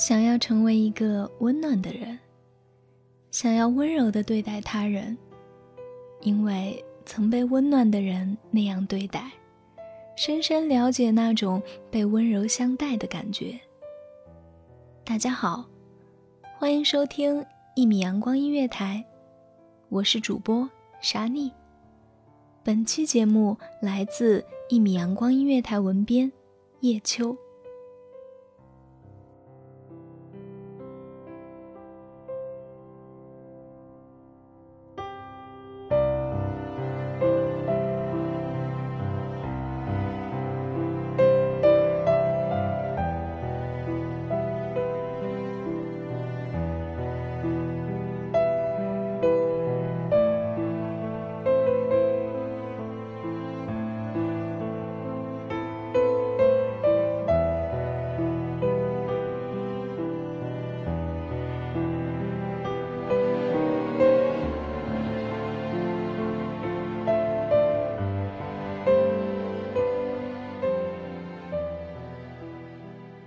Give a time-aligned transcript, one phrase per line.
[0.00, 2.18] 想要成为一个温暖的人，
[3.30, 5.14] 想要温柔的对待他人，
[6.22, 9.30] 因为曾被温暖的人那样对待，
[10.16, 13.60] 深深了解那种被温柔相待的感觉。
[15.04, 15.66] 大家好，
[16.58, 17.44] 欢迎收听
[17.76, 19.04] 一米阳光音乐台，
[19.90, 20.66] 我是主播
[21.02, 21.52] 沙妮。
[22.64, 26.32] 本期节目来自一米阳光音乐台文编
[26.80, 27.36] 叶秋。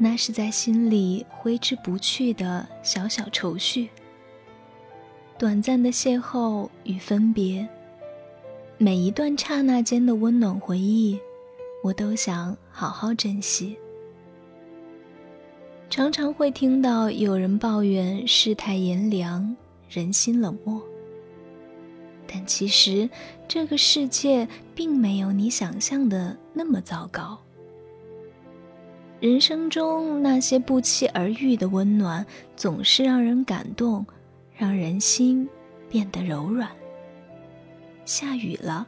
[0.04, 3.88] 那是在心里挥之不去的小小愁绪。
[5.40, 7.66] 短暂的邂逅与分别，
[8.78, 11.18] 每一段刹那间的温暖回忆，
[11.81, 13.78] 我都想好好珍惜。
[15.90, 19.56] 常常会听到有人抱怨世态炎凉，
[19.88, 20.81] 人心冷漠。
[22.28, 23.09] 但其实，
[23.47, 27.40] 这个世界并没有你想象的那么糟糕。
[29.23, 32.25] 人生中那些不期而遇的温暖，
[32.57, 34.06] 总是让人感动，
[34.53, 35.47] 让人心
[35.89, 36.69] 变得柔软。
[38.03, 38.85] 下雨了，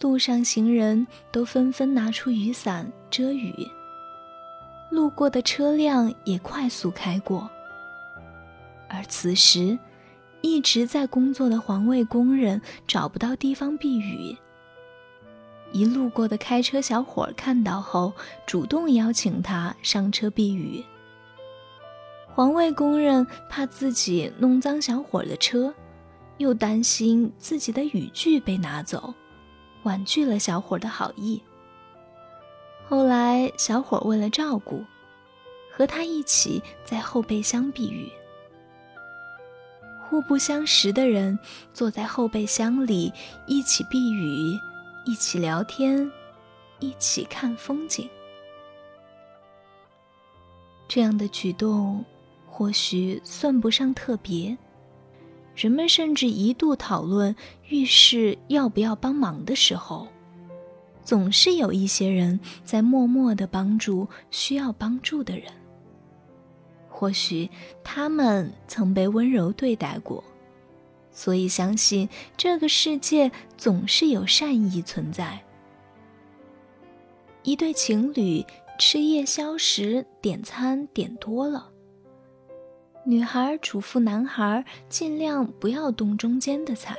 [0.00, 3.52] 路上行人都纷纷拿出雨伞遮雨，
[4.88, 7.50] 路过的车辆也快速开过。
[8.88, 9.76] 而此时，
[10.42, 14.36] 一直在工作的环卫工人找不到地方避雨。
[15.72, 18.12] 一路过的开车小伙看到后，
[18.46, 20.84] 主动邀请他上车避雨。
[22.26, 25.74] 环卫工人怕自己弄脏小伙的车，
[26.38, 29.12] 又担心自己的雨具被拿走，
[29.82, 31.42] 婉拒了小伙的好意。
[32.88, 34.82] 后来，小伙为了照顾，
[35.70, 38.10] 和他一起在后备箱避雨。
[40.08, 41.38] 互不相识的人
[41.74, 43.12] 坐在后备箱里
[43.46, 44.58] 一起避雨。
[45.08, 46.12] 一起聊天，
[46.80, 48.06] 一起看风景，
[50.86, 52.04] 这样的举动
[52.46, 54.54] 或许算不上特别。
[55.56, 57.34] 人们甚至一度讨论
[57.70, 60.06] 遇事要不要帮忙的时候，
[61.02, 65.50] 总是有一些人在默默的帮助需要帮助的人。
[66.86, 67.48] 或许
[67.82, 70.22] 他们曾被温柔对待过。
[71.18, 75.42] 所以，相信这个世界总是有善意存在。
[77.42, 78.46] 一对情侣
[78.78, 81.72] 吃夜宵时点餐点多了，
[83.04, 86.96] 女孩嘱咐男孩尽量不要动中间的菜。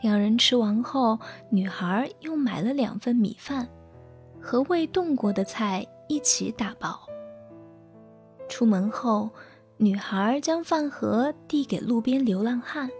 [0.00, 1.18] 两人吃完后，
[1.50, 3.68] 女孩又买了两份米饭，
[4.40, 6.98] 和未动过的菜一起打包。
[8.48, 9.28] 出门后。
[9.82, 12.90] 女孩将饭盒递给路边流浪汉，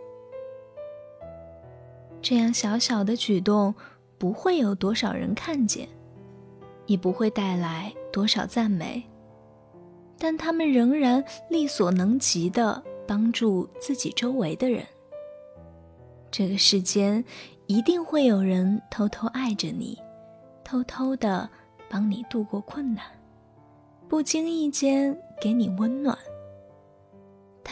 [2.23, 3.75] 这样小小的举动
[4.17, 5.87] 不会有多少人看见，
[6.87, 9.03] 也不会带来多少赞美，
[10.19, 14.83] 但他们仍然力所能及的帮助自己周围的人。
[16.31, 17.23] 这个世间
[17.67, 19.99] 一定会有人偷偷爱着你，
[20.65, 21.47] 偷偷的
[21.91, 23.05] 帮你度过困难，
[24.09, 26.17] 不经意间给你温暖。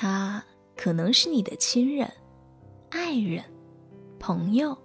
[0.00, 0.40] 他
[0.76, 2.08] 可能是你的亲人、
[2.88, 3.42] 爱人、
[4.20, 4.78] 朋友，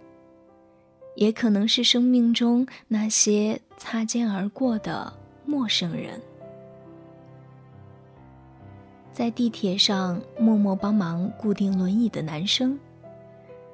[1.16, 5.14] 也可能是生命中那些擦肩而过的
[5.46, 6.20] 陌生人。
[9.12, 12.80] 在地铁上默默帮忙固定轮椅的男生，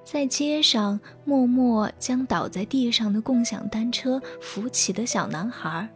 [0.04, 5.88] 在街上默默将倒在地上的共享单车扶起的小男孩，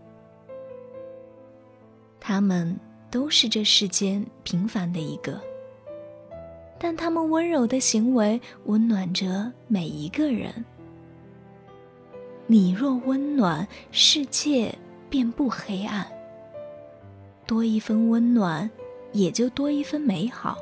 [2.17, 2.79] 他们
[3.13, 5.39] 都是这世间平凡的一个，
[6.79, 10.65] 但他们温柔的行为温暖着每一个人。
[12.47, 14.73] 你若温暖，世界
[15.11, 16.11] 便不黑暗。
[17.45, 18.67] 多一分温暖。
[19.13, 20.57] 也就多一分美好。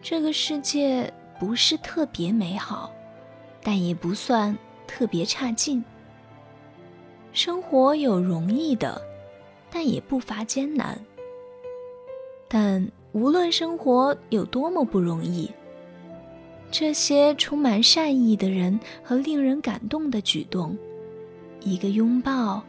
[0.00, 2.90] 这个世界不是特别美好，
[3.62, 4.56] 但也不算
[4.86, 5.84] 特别差劲。
[7.34, 8.98] 生活有容易的，
[9.70, 10.98] 但也不乏艰难。
[12.48, 15.50] 但无论生活有多么不容易，
[16.70, 20.76] 这些充满善意的人和令人感动的举动，
[21.62, 22.62] 一个拥抱，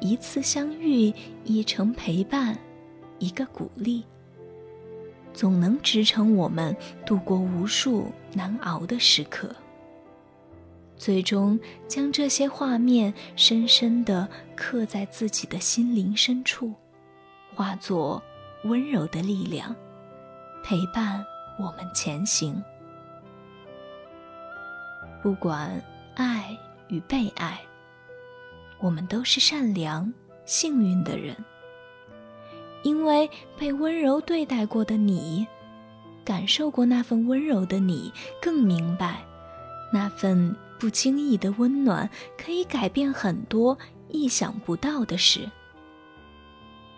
[0.00, 1.12] 一次相遇，
[1.44, 2.58] 一程陪伴。
[3.20, 4.02] 一个鼓励，
[5.32, 6.76] 总能支撑我们
[7.06, 9.54] 度过无数难熬的时刻，
[11.04, 16.72] 最终将这些画面深深地刻在自己的心灵深处，
[17.54, 18.22] 化作
[18.64, 19.76] 温柔的力量，
[20.64, 21.22] 陪伴
[21.58, 22.64] 我们前行。
[25.22, 25.78] 不管
[26.14, 26.56] 爱
[26.88, 27.60] 与被爱，
[28.80, 30.10] 我们都是善良、
[30.46, 31.36] 幸运的人。
[32.82, 33.28] 因为
[33.58, 35.46] 被温柔对待过的你，
[36.24, 38.10] 感受过那份温柔的你，
[38.40, 39.22] 更明白，
[39.92, 43.76] 那份不经意的温暖可以改变很多
[44.08, 45.48] 意想不到的事。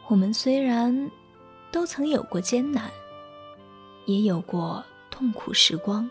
[0.08, 1.11] 我们虽然
[1.70, 2.90] 都曾有过艰难，
[4.06, 6.11] 也有过痛苦时光，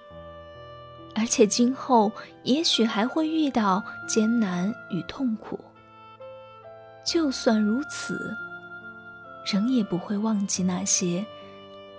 [1.15, 2.11] 而且今后
[2.43, 5.59] 也许还会遇到艰难与痛苦。
[7.05, 8.35] 就算如此。
[9.45, 11.23] 仍也不会忘记那些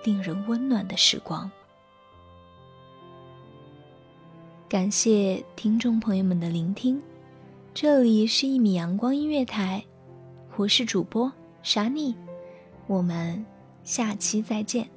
[0.02, 1.48] 令人温暖的时光。
[4.68, 7.00] 感谢听众朋友们的聆听，
[7.72, 9.84] 这里是一米阳光音乐台，
[10.56, 11.32] 我是主播
[11.62, 12.12] 沙妮，
[12.88, 13.46] 我们
[13.84, 14.95] 下期再见。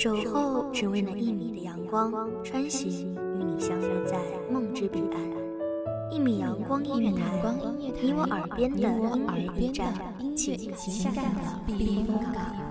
[0.00, 2.10] 守候只为那一米的阳光，
[2.42, 4.18] 穿行与你相约在
[4.50, 5.20] 梦之彼岸。
[6.10, 7.20] 一米阳光音乐台，
[8.00, 9.92] 你我耳边的音乐驿站，
[10.34, 11.22] 请下载
[11.66, 12.69] 避风港。